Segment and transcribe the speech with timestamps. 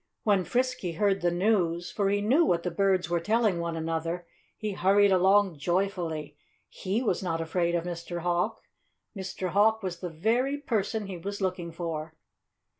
[0.23, 4.25] When Frisky heard the news for he knew what the birds were telling one another
[4.57, 6.35] he hurried along joyfully.
[6.67, 8.21] He was not afraid of Mr.
[8.21, 8.63] Hawk.
[9.15, 9.49] Mr.
[9.49, 12.15] Hawk was the very person he was looking for.